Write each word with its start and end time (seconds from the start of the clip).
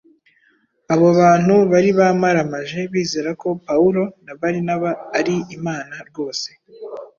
Abo 0.93 1.07
bantu 1.19 1.55
bari 1.71 1.89
bamaramaje 1.99 2.79
bizera 2.91 3.29
ko 3.41 3.47
Pawulo 3.65 4.03
na 4.25 4.33
Barinaba 4.39 4.89
ari 5.19 5.35
imana 5.55 5.95
rwose, 6.09 6.49